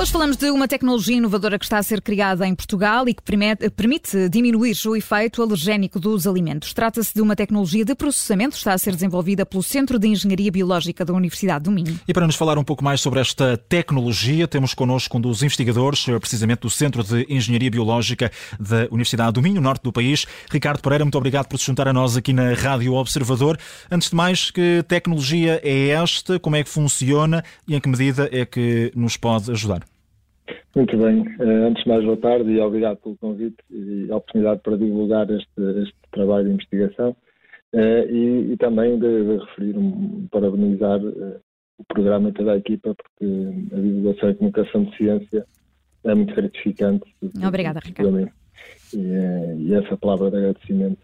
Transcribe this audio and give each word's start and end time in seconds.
Hoje 0.00 0.12
falamos 0.12 0.36
de 0.36 0.48
uma 0.52 0.68
tecnologia 0.68 1.16
inovadora 1.16 1.58
que 1.58 1.64
está 1.64 1.76
a 1.76 1.82
ser 1.82 2.00
criada 2.00 2.46
em 2.46 2.54
Portugal 2.54 3.08
e 3.08 3.14
que 3.14 3.20
permite 3.74 4.28
diminuir 4.28 4.76
o 4.86 4.94
efeito 4.94 5.42
alergénico 5.42 5.98
dos 5.98 6.24
alimentos. 6.24 6.72
Trata-se 6.72 7.12
de 7.12 7.20
uma 7.20 7.34
tecnologia 7.34 7.84
de 7.84 7.96
processamento 7.96 8.52
que 8.52 8.58
está 8.58 8.72
a 8.72 8.78
ser 8.78 8.94
desenvolvida 8.94 9.44
pelo 9.44 9.60
Centro 9.60 9.98
de 9.98 10.06
Engenharia 10.06 10.52
Biológica 10.52 11.04
da 11.04 11.12
Universidade 11.12 11.64
do 11.64 11.72
Minho. 11.72 11.98
E 12.06 12.14
para 12.14 12.28
nos 12.28 12.36
falar 12.36 12.56
um 12.58 12.62
pouco 12.62 12.84
mais 12.84 13.00
sobre 13.00 13.18
esta 13.18 13.56
tecnologia, 13.56 14.46
temos 14.46 14.72
connosco 14.72 15.18
um 15.18 15.20
dos 15.20 15.42
investigadores, 15.42 16.04
precisamente 16.20 16.60
do 16.60 16.70
Centro 16.70 17.02
de 17.02 17.26
Engenharia 17.28 17.68
Biológica 17.68 18.30
da 18.56 18.86
Universidade 18.92 19.32
do 19.32 19.42
Minho, 19.42 19.60
norte 19.60 19.82
do 19.82 19.92
país, 19.92 20.26
Ricardo 20.48 20.80
Pereira. 20.80 21.04
Muito 21.04 21.18
obrigado 21.18 21.48
por 21.48 21.58
se 21.58 21.66
juntar 21.66 21.88
a 21.88 21.92
nós 21.92 22.16
aqui 22.16 22.32
na 22.32 22.54
Rádio 22.54 22.94
Observador. 22.94 23.58
Antes 23.90 24.10
de 24.10 24.14
mais, 24.14 24.52
que 24.52 24.84
tecnologia 24.86 25.60
é 25.64 25.88
esta? 25.88 26.38
Como 26.38 26.54
é 26.54 26.62
que 26.62 26.70
funciona 26.70 27.42
e 27.66 27.74
em 27.74 27.80
que 27.80 27.88
medida 27.88 28.28
é 28.30 28.46
que 28.46 28.92
nos 28.94 29.16
pode 29.16 29.50
ajudar? 29.50 29.87
Muito 30.74 30.96
bem. 30.96 31.24
Eh, 31.40 31.66
antes 31.66 31.82
de 31.82 31.88
mais, 31.88 32.04
boa 32.04 32.16
tarde 32.16 32.50
e 32.50 32.60
obrigado 32.60 32.98
pelo 32.98 33.16
convite 33.16 33.56
e 33.70 34.06
a 34.10 34.16
oportunidade 34.16 34.60
para 34.62 34.76
divulgar 34.76 35.28
este, 35.30 35.60
este 35.82 35.94
trabalho 36.12 36.46
de 36.46 36.52
investigação 36.52 37.16
eh, 37.72 38.06
e, 38.10 38.52
e 38.52 38.56
também 38.58 38.98
de, 38.98 39.24
de, 39.24 39.44
referir, 39.44 39.74
parabenizar 40.30 41.00
eh, 41.00 41.40
o 41.78 41.84
programa 41.84 42.28
e 42.28 42.32
toda 42.32 42.52
a 42.52 42.56
equipa, 42.56 42.94
porque 42.94 43.74
a 43.74 43.80
divulgação 43.80 44.30
e 44.30 44.34
comunicação 44.34 44.84
de 44.84 44.96
ciência 44.96 45.46
é 46.04 46.14
muito 46.14 46.34
gratificante. 46.34 47.04
Obrigada, 47.46 47.80
Ricardo. 47.80 48.30
E, 48.94 48.98
e 48.98 49.74
essa 49.74 49.96
palavra 49.96 50.30
de 50.30 50.36
agradecimento. 50.36 50.98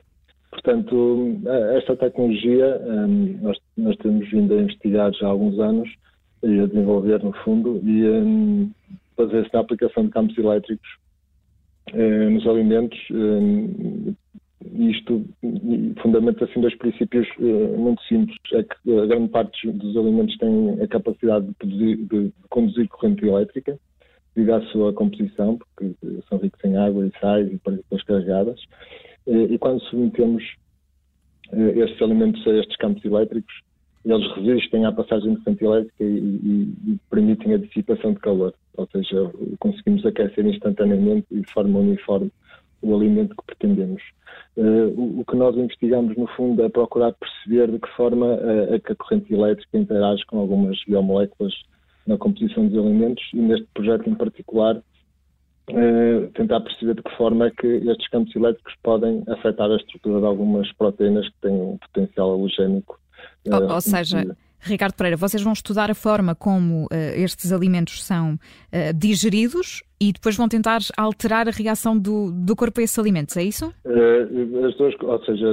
Portanto, 0.51 1.41
esta 1.77 1.97
tecnologia 1.97 2.81
nós, 3.43 3.59
nós 3.77 3.97
temos 3.97 4.31
vindo 4.31 4.55
a 4.55 4.63
investigar 4.63 5.13
já 5.13 5.27
há 5.27 5.31
alguns 5.31 5.59
anos 5.59 5.89
e 6.45 6.61
a 6.61 6.67
desenvolver 6.67 7.23
no 7.25 7.33
fundo 7.45 7.81
e 7.85 8.07
fazer-se 9.17 9.53
na 9.53 9.61
aplicação 9.61 10.05
de 10.05 10.11
campos 10.11 10.37
elétricos 10.37 10.89
eh, 11.93 12.29
nos 12.29 12.47
alimentos. 12.47 12.99
Eh, 13.11 14.15
isto 14.77 15.25
fundamenta 16.03 16.45
assim 16.45 16.61
dois 16.61 16.75
princípios 16.77 17.27
eh, 17.39 17.77
muito 17.77 18.03
simples. 18.05 18.37
É 18.53 18.63
que 18.63 18.99
a 18.99 19.07
grande 19.07 19.29
parte 19.29 19.71
dos 19.71 19.97
alimentos 19.97 20.37
tem 20.39 20.81
a 20.83 20.89
capacidade 20.89 21.47
de, 21.47 21.55
produzir, 21.55 21.97
de 21.97 22.33
conduzir 22.49 22.89
corrente 22.89 23.27
elétrica 23.27 23.79
devido 24.35 24.55
à 24.55 24.63
sua 24.67 24.93
composição, 24.93 25.59
porque 25.59 25.95
são 26.29 26.39
ricos 26.39 26.63
em 26.65 26.77
água 26.77 27.07
e 27.07 27.13
sais 27.21 27.53
e 27.53 27.59
partículas 27.59 28.05
carregadas. 28.05 28.61
Eh, 29.27 29.47
e 29.51 29.59
quando 29.59 29.81
submetemos 29.83 30.43
eh, 31.53 31.79
estes 31.79 32.03
alimentos 32.03 32.47
a 32.47 32.51
estes 32.59 32.77
campos 32.77 33.05
elétricos, 33.05 33.55
eles 34.05 34.31
resistem 34.33 34.85
à 34.85 34.93
passagem 34.93 35.35
de 35.35 35.41
corrente 35.43 35.65
elétrica 35.65 36.05
e, 36.05 36.07
e, 36.07 36.93
e, 36.93 36.99
permitem 37.11 37.55
a 37.55 37.59
dissipação 37.59 38.13
de 38.13 38.21
calor, 38.21 38.53
ou 38.77 38.87
seja, 38.89 39.31
conseguimos 39.59 40.05
aquecer 40.05 40.47
instantaneamente 40.47 41.27
e 41.31 41.41
de 41.41 41.53
forma 41.53 41.79
uniforme 41.79 42.31
o 42.83 42.95
alimento 42.95 43.35
que 43.35 43.47
pretendemos. 43.47 44.03
Uh, 44.57 44.89
o, 44.95 45.21
o, 45.21 45.25
que 45.25 45.37
nós 45.37 45.57
investigamos, 45.57 46.15
no 46.17 46.27
fundo, 46.29 46.63
é 46.63 46.69
procurar 46.69 47.15
perceber 47.15 47.71
de 47.71 47.79
que 47.79 47.89
forma 47.97 48.27
uh, 48.27 48.75
a 48.75 48.95
corrente 48.95 49.33
elétrica 49.33 49.79
interage 49.79 50.25
com 50.27 50.39
algumas 50.39 50.79
biomoléculas 50.87 51.55
na 52.07 52.19
composição 52.19 52.69
dos 52.69 52.79
alimentos 52.79 53.25
e 53.33 53.39
neste 53.39 53.67
projeto 53.73 54.09
em 54.09 54.15
particular 54.15 54.77
uh, 54.77 56.31
tentar 56.35 56.61
perceber 56.61 56.95
de 56.95 57.03
que 57.03 57.17
forma 57.17 57.47
é 57.47 57.51
que 57.51 57.67
estes 57.67 58.09
campos 58.09 58.37
elétricos 58.37 58.75
podem 58.83 59.25
afetar 59.29 59.71
a 59.71 59.77
estrutura 59.77 60.21
de 60.21 60.27
algumas 60.27 60.71
proteínas 60.75 61.27
que 61.27 61.41
têm 61.41 61.55
um 61.55 61.79
potencial 61.79 62.35
halogénico 62.35 63.01
ou, 63.51 63.75
ou 63.75 63.81
seja, 63.81 64.37
Ricardo 64.65 64.95
Pereira, 64.95 65.17
vocês 65.17 65.43
vão 65.43 65.53
estudar 65.53 65.91
a 65.91 65.95
forma 65.95 66.35
como 66.35 66.85
uh, 66.85 66.89
estes 67.17 67.53
alimentos 67.53 68.03
são 68.03 68.35
uh, 68.35 68.95
digeridos 68.95 69.83
e 70.01 70.13
depois 70.13 70.37
vão 70.37 70.49
tentar 70.49 70.79
alterar 70.97 71.47
a 71.49 71.51
reação 71.51 71.99
do, 71.99 72.33
do 72.33 72.57
corpo 72.57 72.81
a 72.81 72.83
esses 72.83 72.99
alimentos, 72.99 73.37
é 73.37 73.43
isso? 73.43 73.73
Uh, 73.85 74.67
as 74.67 74.75
duas, 74.77 74.95
ou 75.01 75.25
seja, 75.25 75.47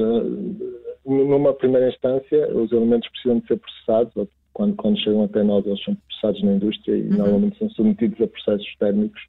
numa 1.06 1.54
primeira 1.54 1.90
instância, 1.90 2.56
os 2.56 2.72
alimentos 2.72 3.10
precisam 3.10 3.40
de 3.40 3.48
ser 3.48 3.58
processados, 3.58 4.30
quando, 4.54 4.76
quando 4.76 5.00
chegam 5.00 5.24
até 5.26 5.44
nós, 5.44 5.66
eles 5.66 5.84
são 5.84 5.96
processados 5.96 6.44
na 6.44 6.54
indústria 6.54 6.96
e 6.96 7.04
uhum. 7.04 7.18
normalmente 7.18 7.58
são 7.58 7.70
submetidos 7.72 8.22
a 8.22 8.28
processos 8.28 8.76
térmicos. 8.80 9.22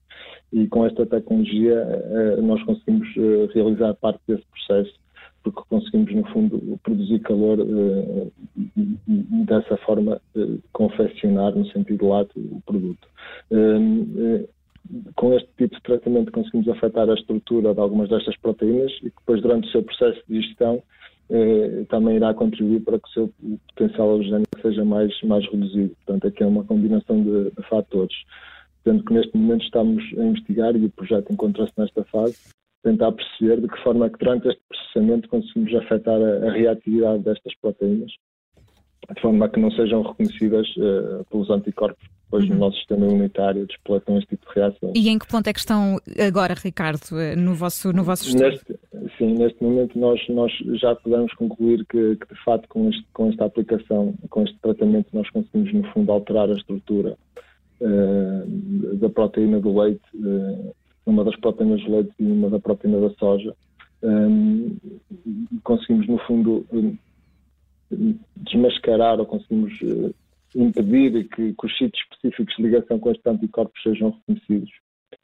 E 0.52 0.66
com 0.68 0.84
esta 0.84 1.06
tecnologia, 1.06 1.82
nós 2.42 2.62
conseguimos 2.64 3.08
realizar 3.54 3.94
parte 3.94 4.20
desse 4.28 4.44
processo 4.50 5.01
porque 5.42 5.62
conseguimos, 5.68 6.14
no 6.14 6.24
fundo, 6.32 6.78
produzir 6.82 7.18
calor 7.20 7.60
uh, 7.60 8.32
e, 8.56 9.44
dessa 9.46 9.76
forma 9.78 10.20
uh, 10.36 10.62
confeccionar, 10.72 11.54
no 11.54 11.66
sentido 11.66 12.08
lato, 12.08 12.38
o 12.38 12.60
produto. 12.64 13.06
Uh, 13.50 14.48
com 15.14 15.34
este 15.34 15.48
tipo 15.56 15.76
de 15.76 15.82
tratamento 15.82 16.32
conseguimos 16.32 16.68
afetar 16.68 17.08
a 17.08 17.14
estrutura 17.14 17.72
de 17.72 17.80
algumas 17.80 18.08
destas 18.08 18.36
proteínas 18.38 18.92
e 19.00 19.04
depois, 19.04 19.40
durante 19.40 19.68
o 19.68 19.70
seu 19.70 19.82
processo 19.82 20.20
de 20.28 20.40
digestão, 20.40 20.82
também 21.88 22.16
irá 22.16 22.34
contribuir 22.34 22.80
para 22.80 22.98
que 22.98 23.08
o 23.08 23.12
seu 23.12 23.32
potencial 23.68 24.10
halogénico 24.10 24.60
seja 24.60 24.84
mais, 24.84 25.14
mais 25.22 25.48
reduzido. 25.50 25.96
Portanto, 26.04 26.26
aqui 26.26 26.42
é 26.42 26.46
uma 26.46 26.64
combinação 26.64 27.22
de, 27.22 27.52
de 27.52 27.68
fatores. 27.70 28.14
Sendo 28.84 29.04
que 29.04 29.14
neste 29.14 29.34
momento 29.34 29.64
estamos 29.64 30.04
a 30.18 30.24
investigar 30.24 30.76
e 30.76 30.84
o 30.84 30.90
projeto 30.90 31.32
encontra-se 31.32 31.72
nesta 31.78 32.04
fase, 32.04 32.36
tentar 32.82 33.12
perceber 33.12 33.60
de 33.60 33.68
que 33.68 33.82
forma 33.82 34.06
é 34.06 34.10
que 34.10 34.18
durante 34.18 34.48
este 34.48 34.62
processamento 34.68 35.28
conseguimos 35.28 35.74
afetar 35.74 36.20
a, 36.20 36.48
a 36.48 36.52
reatividade 36.52 37.22
destas 37.22 37.54
proteínas, 37.60 38.12
de 39.14 39.20
forma 39.20 39.46
a 39.46 39.48
que 39.48 39.60
não 39.60 39.70
sejam 39.72 40.02
reconhecidas 40.02 40.68
uh, 40.76 41.24
pelos 41.30 41.50
anticorpos 41.50 42.06
depois 42.32 42.44
uhum. 42.48 42.54
no 42.54 42.60
nosso 42.60 42.78
sistema 42.78 43.06
imunitário 43.06 43.66
despletam 43.66 44.16
este 44.16 44.28
tipo 44.30 44.46
de 44.48 44.58
reação. 44.58 44.92
E 44.96 45.08
em 45.10 45.18
que 45.18 45.26
ponto 45.26 45.46
é 45.46 45.52
que 45.52 45.58
estão 45.58 45.98
agora, 46.18 46.54
Ricardo, 46.54 47.20
eh, 47.20 47.36
no 47.36 47.54
vosso, 47.54 47.92
no 47.92 48.02
vosso 48.02 48.26
estudo? 48.26 48.48
Neste, 48.48 48.78
sim, 49.18 49.34
neste 49.34 49.62
momento 49.62 49.98
nós, 49.98 50.18
nós 50.30 50.50
já 50.80 50.94
podemos 50.96 51.32
concluir 51.34 51.84
que, 51.84 52.16
que 52.16 52.34
de 52.34 52.42
facto 52.42 52.66
com, 52.68 52.88
este, 52.88 53.04
com 53.12 53.28
esta 53.28 53.44
aplicação, 53.44 54.14
com 54.30 54.42
este 54.44 54.58
tratamento, 54.60 55.08
nós 55.12 55.28
conseguimos 55.28 55.74
no 55.74 55.92
fundo 55.92 56.10
alterar 56.10 56.48
a 56.48 56.54
estrutura 56.54 57.18
uh, 57.80 58.96
da 58.96 59.10
proteína 59.10 59.60
do 59.60 59.78
leite 59.78 60.02
uh, 60.14 60.74
uma 61.06 61.24
das 61.24 61.36
proteínas 61.36 61.80
de 61.80 61.90
leite 61.90 62.12
e 62.18 62.24
uma 62.24 62.50
da 62.50 62.60
proteína 62.60 63.00
da 63.00 63.10
soja. 63.14 63.54
Um, 64.02 64.76
conseguimos, 65.62 66.08
no 66.08 66.18
fundo, 66.18 66.66
desmascarar 68.36 69.20
ou 69.20 69.26
conseguimos 69.26 69.72
uh, 69.82 70.14
impedir 70.54 71.28
que, 71.28 71.54
que, 71.54 71.66
os 71.66 71.78
sítios 71.78 72.02
específicos 72.10 72.54
de 72.56 72.62
ligação 72.62 72.98
com 72.98 73.10
estes 73.10 73.26
anticorpos 73.26 73.82
sejam 73.82 74.10
reconhecidos. 74.10 74.70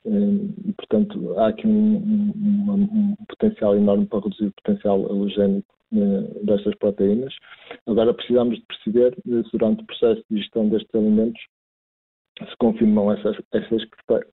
Um, 0.05 0.55
e, 0.67 0.73
portanto, 0.73 1.39
há 1.39 1.49
aqui 1.49 1.67
um, 1.67 2.33
um, 2.37 3.17
potencial 3.29 3.77
enorme 3.77 4.07
para 4.07 4.21
reduzir 4.21 4.47
o 4.47 4.53
potencial 4.63 5.07
halogénico 5.07 5.75
uh, 5.93 6.47
destas 6.47 6.75
proteínas. 6.77 7.35
Agora, 7.87 8.15
precisamos 8.15 8.59
de 8.59 8.65
perceber, 8.67 9.17
durante 9.25 9.83
o 9.83 9.87
processo 9.87 10.23
de 10.31 10.39
gestão 10.39 10.69
destes 10.69 10.95
alimentos, 10.95 11.41
se 12.39 12.57
confirmam 12.59 13.13
essas, 13.13 13.37
essas 13.53 13.83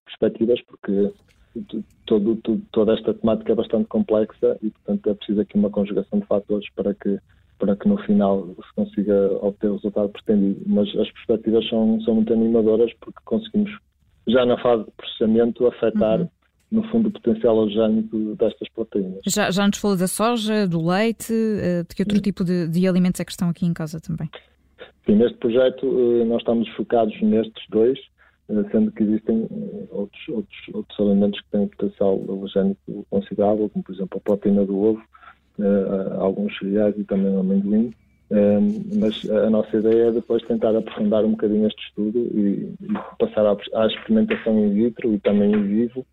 perspectivas, 0.05 0.61
porque 0.63 1.11
todo, 2.05 2.39
toda 2.71 2.93
esta 2.93 3.13
temática 3.13 3.51
é 3.51 3.55
bastante 3.55 3.87
complexa 3.87 4.57
e, 4.61 4.69
portanto, 4.69 5.09
é 5.09 5.13
preciso 5.13 5.41
aqui 5.41 5.57
uma 5.57 5.69
conjugação 5.69 6.19
de 6.19 6.25
fatores 6.25 6.67
para 6.75 6.93
que, 6.93 7.19
para 7.59 7.75
que 7.75 7.87
no 7.87 7.97
final 8.03 8.47
se 8.47 8.75
consiga 8.75 9.31
obter 9.41 9.69
o 9.69 9.75
resultado 9.75 10.09
pretendido. 10.09 10.61
Mas 10.65 10.87
as 10.97 11.11
perspectivas 11.11 11.67
são, 11.69 11.99
são 12.01 12.15
muito 12.15 12.33
animadoras 12.33 12.91
porque 12.99 13.19
conseguimos, 13.25 13.71
já 14.27 14.45
na 14.45 14.57
fase 14.61 14.85
de 14.85 14.91
processamento, 14.91 15.67
afetar. 15.67 16.21
Uhum 16.21 16.29
no 16.71 16.83
fundo, 16.89 17.09
o 17.09 17.11
potencial 17.11 17.55
orgânico 17.57 18.35
destas 18.35 18.67
proteínas. 18.69 19.19
Já, 19.25 19.51
já 19.51 19.65
nos 19.65 19.77
falou 19.77 19.97
da 19.97 20.07
soja, 20.07 20.67
do 20.67 20.85
leite, 20.85 21.31
eh, 21.33 21.83
de 21.87 21.95
que 21.95 22.01
outro 22.01 22.19
tipo 22.19 22.43
de, 22.43 22.67
de, 22.67 22.87
alimentos 22.87 23.19
é 23.21 23.25
que 23.25 23.31
estão 23.31 23.49
aqui 23.49 23.65
em 23.65 23.73
casa 23.73 23.99
também? 24.01 24.29
Sim, 25.05 25.15
neste 25.15 25.37
projeto 25.37 25.85
eh, 25.85 26.25
nós 26.25 26.39
estamos 26.39 26.67
focados 26.69 27.19
nestes 27.21 27.63
dois, 27.69 27.97
sendo 28.71 28.91
que 28.91 29.03
existem 29.03 29.47
eh, 29.49 29.87
outros, 29.91 30.29
outros, 30.29 30.57
outros 30.73 30.99
alimentos 30.99 31.41
que 31.41 31.49
têm 31.51 31.67
potencial 31.67 32.21
halogénico 32.27 33.05
considerável, 33.09 33.69
como 33.69 33.83
por 33.83 33.95
exemplo 33.95 34.17
a 34.17 34.21
proteína 34.21 34.65
do 34.65 34.77
ovo, 34.77 35.01
uh, 35.59 36.21
alguns 36.21 36.57
cereais 36.57 36.95
e 36.97 37.03
também 37.03 37.35
o 37.35 37.39
amendoim. 37.39 37.91
Uh, 38.29 38.97
mas 38.99 39.27
a 39.29 39.49
nossa 39.49 39.77
ideia 39.77 40.07
é 40.07 40.11
depois 40.11 40.43
tentar 40.43 40.75
aprofundar 40.75 41.23
um 41.23 41.31
bocadinho 41.31 41.67
este 41.67 41.81
estudo 41.87 42.19
e, 42.19 42.73
passar 43.19 43.45
à, 43.45 43.85
experimentação 43.85 44.59
in 44.59 44.73
vitro 44.73 45.13
e 45.13 45.19
também 45.19 45.51
em 45.51 45.63
vivo 45.63 46.05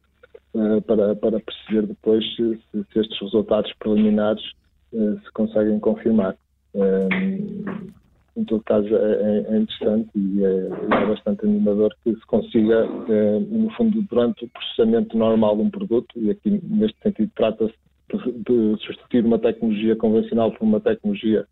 para, 0.86 1.16
para 1.16 1.40
perceber 1.40 1.86
depois 1.86 2.22
se, 2.36 2.60
se 2.70 2.98
estes 2.98 3.18
resultados 3.18 3.72
preliminares 3.78 4.42
se 4.92 5.32
conseguem 5.32 5.80
confirmar 5.80 6.36
em 8.36 8.44
todo 8.44 8.62
caso 8.64 8.88
é, 8.88 9.44
é, 9.48 9.58
interessante 9.58 10.10
e 10.14 10.44
é, 10.44 10.48
é, 10.48 11.06
bastante 11.06 11.44
animador 11.44 11.94
que 12.02 12.14
se 12.14 12.26
consiga, 12.26 12.86
é, 13.08 13.38
no 13.38 13.70
fundo, 13.72 14.02
durante 14.02 14.44
o 14.44 14.48
processamento 14.48 15.16
normal 15.16 15.56
de 15.56 15.62
um 15.62 15.70
produto, 15.70 16.08
e 16.16 16.30
aqui 16.30 16.60
neste 16.64 16.98
sentido 17.02 17.30
trata-se 17.34 17.74
de, 18.10 18.32
de, 18.32 18.82
substituir 18.82 19.24
uma 19.24 19.38
tecnologia 19.38 19.96
convencional 19.96 20.50
por 20.52 20.64
uma 20.64 20.80
tecnologia 20.80 21.46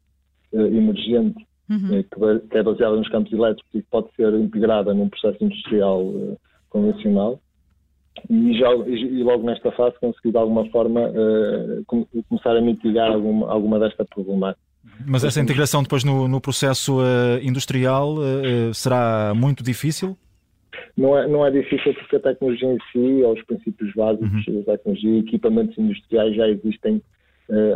é, 0.53 0.59
emergente, 0.59 1.47
uhum. 1.69 2.03
Que, 2.03 2.49
que, 2.49 2.59
é 2.59 2.63
baseada 2.63 2.97
nos 2.97 3.09
campos 3.09 3.33
elétricos 3.33 3.75
e 3.75 3.83
que 3.83 3.89
pode 3.91 4.09
ser 4.15 4.33
integrada 4.35 4.95
num 4.95 5.09
processo 5.09 5.45
industrial 5.45 6.13
convencional 6.71 7.39
e, 8.29 8.59
já, 8.59 8.73
e 8.73 9.23
logo 9.23 9.45
nesta 9.45 9.71
fase 9.73 9.99
conseguir 10.01 10.33
de 10.33 10.39
alguma 10.39 10.69
forma 10.71 11.13
começar 12.29 12.57
a 12.57 12.61
mitigar 12.61 13.13
alguma, 13.13 13.51
alguma 13.51 13.79
desta 13.79 14.05
problemática. 14.05 14.70
Mas 15.07 15.25
essa 15.25 15.41
integração 15.41 15.83
depois 15.83 16.05
no, 16.05 16.29
no 16.29 16.41
processo 16.41 17.01
uh, 17.01 17.39
industrial 17.43 18.15
uh, 18.15 18.75
será 18.75 19.33
muito 19.35 19.63
difícil? 19.63 20.17
Não 20.97 21.17
é, 21.17 21.27
não 21.27 21.47
é 21.47 21.51
difícil 21.51 21.95
porque 21.95 22.17
a 22.17 22.21
tecnologia 22.21 22.69
em 22.73 22.79
si, 22.93 23.23
ou 23.23 23.33
os 23.33 23.43
princípios 23.45 23.93
básicos 23.95 24.47
uhum. 24.47 24.63
da 24.63 24.73
tecnologia, 24.73 25.19
equipamentos 25.19 25.79
industriais 25.79 26.35
já 26.35 26.49
existem 26.49 27.03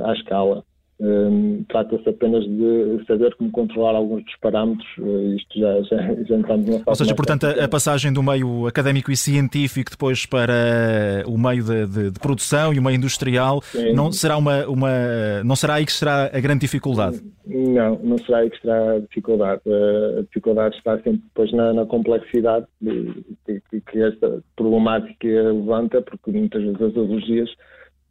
à 0.05 0.13
escala. 0.13 0.65
Um, 1.05 1.63
Trata-se 1.69 2.09
apenas 2.09 2.45
de 2.45 3.05
saber 3.07 3.35
como 3.35 3.51
controlar 3.51 3.95
alguns 3.95 4.25
dos 4.25 4.35
parâmetros, 4.37 4.89
uh, 4.99 5.35
isto 5.35 5.59
já, 5.59 5.83
já, 5.83 6.15
já 6.25 6.37
entramos 6.37 6.65
numa 6.65 6.79
fase. 6.79 6.89
Ou 6.89 6.95
seja, 6.95 7.15
portanto, 7.15 7.45
a, 7.45 7.65
a, 7.65 7.69
passagem 7.69 8.11
do 8.11 8.23
meio 8.23 8.67
académico 8.67 9.13
e 9.13 9.17
científico 9.17 9.91
depois 9.91 10.25
para 10.25 11.23
o 11.27 11.37
meio 11.37 11.63
de, 11.63 11.87
de, 11.87 12.11
de 12.13 12.19
produção 12.19 12.73
e 12.73 12.79
o 12.79 12.83
meio 12.83 12.97
industrial 12.97 13.61
não 13.95 14.11
será, 14.11 14.39
uma, 14.39 14.67
uma, 14.67 15.43
não 15.45 15.55
será 15.55 15.75
aí 15.75 15.85
que 15.85 15.93
será 15.93 16.31
a 16.33 16.41
grande 16.41 16.61
dificuldade? 16.61 17.21
Não, 17.47 17.99
não 18.03 18.17
será 18.17 18.39
aí 18.39 18.49
que 18.49 18.61
será 18.61 18.93
a 18.93 19.01
dificuldade. 19.01 19.61
A 19.67 20.23
dificuldade 20.23 20.77
está 20.77 20.97
sempre 20.97 21.21
depois 21.25 21.53
na, 21.53 21.75
na 21.75 21.85
complexidade 21.85 22.65
que, 22.83 23.81
que, 23.81 24.03
esta 24.03 24.43
problemática 24.57 25.27
levanta, 25.29 26.01
porque 26.01 26.31
muitas 26.31 26.63
vezes 26.63 26.81
as 26.81 26.97
alergias 26.97 27.51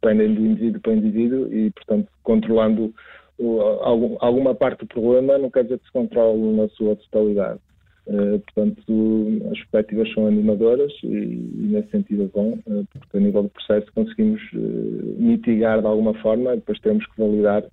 dependem 0.04 0.34
do 0.34 0.46
indivíduo 0.46 0.80
para 0.80 0.94
indivíduo 0.94 1.52
e, 1.52 1.70
portanto, 1.70 2.08
controlando 2.22 2.94
o, 3.38 3.60
algum, 3.60 4.16
alguma 4.20 4.54
parte 4.54 4.80
do 4.80 4.86
problema 4.86 5.38
não 5.38 5.50
quer 5.50 5.64
dizer 5.64 5.78
que 5.78 5.86
se 5.86 5.92
controle 5.92 6.56
na 6.56 6.68
sua 6.68 6.94
totalidade. 6.96 7.58
Uh, 8.06 8.38
portanto, 8.38 9.42
as 9.50 9.58
perspectivas 9.60 10.12
são 10.12 10.26
animadoras 10.26 10.92
e, 11.02 11.06
e 11.06 11.68
nesse 11.72 11.88
sentido 11.88 12.24
é 12.24 12.26
bom, 12.26 12.58
uh, 12.66 12.86
porque 12.92 13.16
a 13.16 13.20
nível 13.20 13.44
do 13.44 13.48
processo 13.48 13.90
conseguimos 13.94 14.42
uh, 14.52 14.58
mitigar 15.18 15.80
de 15.80 15.86
alguma 15.86 16.12
forma, 16.20 16.54
depois 16.54 16.78
temos 16.80 17.04
que 17.06 17.18
validar 17.18 17.64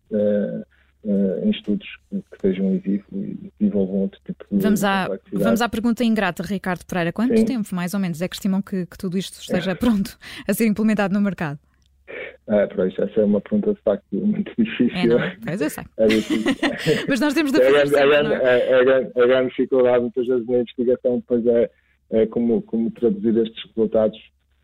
em 1.44 1.50
estudos 1.50 1.88
que 2.12 2.42
sejam 2.42 2.78
vivo 2.78 3.04
e 3.12 3.52
envolvam 3.60 4.02
outro 4.02 4.20
tipo 4.24 4.46
de 4.52 4.62
vamos 4.62 4.84
à, 4.84 5.10
vamos 5.34 5.60
à 5.60 5.68
pergunta 5.68 6.04
ingrata, 6.04 6.44
Ricardo 6.44 6.86
Pereira. 6.86 7.12
Quanto 7.12 7.36
Sim. 7.36 7.44
tempo, 7.44 7.74
mais 7.74 7.96
ou 7.96 8.00
menos, 8.00 8.22
é 8.22 8.28
que 8.28 8.36
estimam 8.36 8.62
que, 8.62 8.86
que 8.86 8.98
tudo 9.00 9.18
isto 9.18 9.40
esteja 9.42 9.74
pronto 9.76 10.16
a 10.48 10.54
ser 10.54 10.68
implementado 10.68 11.12
no 11.12 11.20
mercado? 11.20 11.60
Ah, 12.52 12.68
pois, 12.76 12.94
essa 13.00 13.22
é 13.22 13.24
uma 13.24 13.40
pergunta 13.40 13.74
de 13.74 13.82
facto 13.82 14.06
muito 14.12 14.52
difícil. 14.62 15.18
É, 15.18 15.28
é? 15.28 15.38
Pois 15.42 15.62
eu 15.62 15.70
sei. 15.70 15.84
É 15.98 16.06
Mas 17.08 17.20
nós 17.22 17.34
temos 17.34 17.54
de 17.54 17.62
é 17.62 17.72
fazer 17.72 17.98
a, 17.98 18.06
grande, 18.06 18.34
a, 18.34 18.38
é? 18.38 18.74
a, 18.74 18.84
grande, 18.84 19.12
a 19.16 19.26
grande 19.26 19.50
dificuldade 19.52 20.02
muitas 20.02 20.28
vezes 20.28 20.48
na 20.48 20.58
investigação 20.58 21.20
depois 21.20 21.48
é, 21.48 21.72
é 22.10 22.26
como, 22.26 22.62
como 22.64 22.92
traduzir 22.92 23.38
estes 23.38 23.64
resultados 23.68 24.20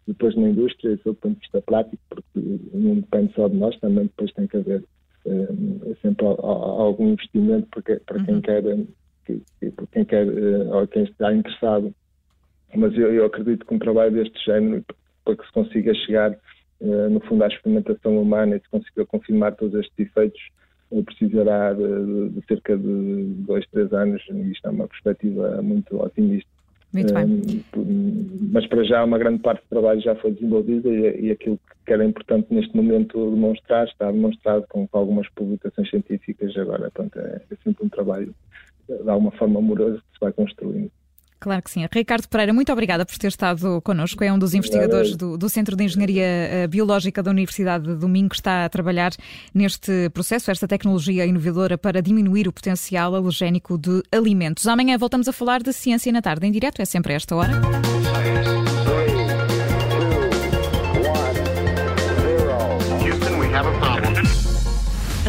depois 0.05 0.35
na 0.35 0.49
indústria, 0.49 0.93
isso 0.93 1.09
é 1.09 1.11
do 1.11 1.15
ponto 1.15 1.35
de 1.35 1.39
vista 1.39 1.61
prático, 1.61 2.01
porque 2.09 2.59
não 2.73 2.95
depende 2.95 3.33
só 3.33 3.47
de 3.47 3.55
nós, 3.55 3.77
também 3.79 4.05
depois 4.05 4.33
tem 4.33 4.47
que 4.47 4.57
haver 4.57 4.83
é, 5.25 5.95
sempre 6.01 6.25
algum 6.25 7.09
investimento 7.09 7.67
para, 7.69 7.99
para 8.01 8.23
quem 8.23 8.35
uhum. 8.35 8.41
quer, 8.41 8.63
que, 9.25 9.71
para 9.71 9.87
quem 9.87 10.05
quer 10.05 10.27
ou 10.27 10.87
quem 10.87 11.03
está 11.03 11.33
interessado. 11.33 11.93
Mas 12.75 12.93
eu, 12.97 13.13
eu 13.13 13.25
acredito 13.25 13.65
que 13.65 13.73
um 13.73 13.79
trabalho 13.79 14.11
deste 14.11 14.45
género, 14.45 14.83
para 15.23 15.35
que 15.35 15.45
se 15.45 15.51
consiga 15.53 15.93
chegar 15.93 16.31
eh, 16.31 16.37
no 16.81 17.19
fundo, 17.21 17.43
à 17.43 17.47
experimentação 17.47 18.21
humana 18.21 18.55
e 18.55 18.59
se 18.59 18.69
conseguir 18.69 19.05
confirmar 19.07 19.55
todos 19.55 19.79
estes 19.79 19.97
efeitos, 19.97 20.41
eh, 20.91 21.01
precisará 21.01 21.73
de, 21.73 22.29
de, 22.29 22.45
cerca 22.47 22.77
de 22.77 23.23
dois, 23.45 23.65
três 23.67 23.91
anos, 23.93 24.23
e 24.29 24.51
isto 24.51 24.67
é 24.67 24.71
uma 24.71 24.87
perspectiva 24.87 25.61
muito 25.61 26.01
otimista. 26.01 26.49
Muito 26.93 27.13
bem. 27.13 27.63
Mas 28.51 28.65
para 28.67 28.83
já 28.83 29.03
uma 29.03 29.17
grande 29.17 29.39
parte 29.39 29.61
do 29.61 29.69
trabalho 29.69 29.99
já 29.99 30.15
foi 30.15 30.31
desenvolvida 30.31 30.87
e, 30.89 31.27
e 31.27 31.31
aquilo 31.31 31.59
que 31.85 31.93
era 31.93 32.05
importante 32.05 32.47
neste 32.53 32.75
momento 32.75 33.31
demonstrar 33.31 33.85
está 33.87 34.09
demonstrado 34.09 34.65
com, 34.69 34.87
com 34.87 34.97
algumas 34.97 35.27
publicações 35.31 35.89
científicas. 35.89 36.55
Agora, 36.57 36.89
pronto, 36.91 37.19
é, 37.19 37.41
é 37.51 37.55
sempre 37.63 37.85
um 37.85 37.89
trabalho 37.89 38.33
de 38.87 39.09
alguma 39.09 39.31
forma 39.31 39.59
amoroso 39.59 39.97
que 39.97 40.13
se 40.13 40.19
vai 40.21 40.31
construindo. 40.31 40.91
Claro 41.39 41.61
que 41.61 41.69
sim. 41.69 41.85
Ricardo 41.91 42.27
Pereira, 42.27 42.51
muito 42.51 42.71
obrigada 42.71 43.05
por 43.05 43.15
ter 43.17 43.27
estado 43.27 43.79
connosco. 43.81 44.23
É 44.23 44.33
um 44.33 44.39
dos 44.39 44.53
investigadores 44.53 45.15
do, 45.15 45.37
do, 45.37 45.47
Centro 45.49 45.75
de 45.75 45.83
Engenharia 45.83 46.25
eh, 46.25 46.67
Biológica 46.67 47.21
da 47.21 47.29
Universidade 47.29 47.85
de 47.85 47.95
Domingo 47.95 48.29
que 48.29 48.35
está 48.35 48.65
a 48.65 48.69
trabalhar 48.69 49.11
neste 49.53 50.09
processo, 50.09 50.49
esta 50.49 50.67
tecnologia 50.67 51.25
inovadora 51.25 51.77
para 51.77 52.01
diminuir 52.01 52.47
o 52.47 52.51
potencial 52.51 53.13
alergénico 53.13 53.77
de 53.77 54.01
alimentos. 54.11 54.67
Amanhã 54.67 54.97
voltamos 54.97 55.27
a 55.27 55.33
falar 55.33 55.61
de 55.61 55.71
ciência 55.73 56.11
na 56.11 56.21
tarde 56.21 56.47
em 56.47 56.51
direto, 56.51 56.81
é 56.81 56.85
sempre 56.85 57.13
a 57.13 57.15
esta 57.17 57.35
hora. 57.35 57.61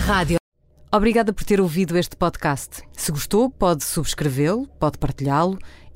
Rádio. 0.00 0.38
Obrigada 0.90 1.34
por 1.34 1.44
ter 1.44 1.60
ouvido 1.60 1.99
este 1.99 2.16
podcast. 2.16 2.82
Se 2.94 3.12
gostou, 3.12 3.50
pode 3.50 3.84
subscrevê-lo, 3.84 4.66
pode 4.81 4.96
partilhá-lo 4.96 5.58